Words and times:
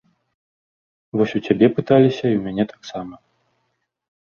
Вось 1.21 1.35
у 1.41 1.43
цябе 1.47 1.67
пыталіся, 1.77 2.23
і 2.23 2.23
ў 2.37 2.41
мяне 2.49 2.65
таксама. 2.75 3.15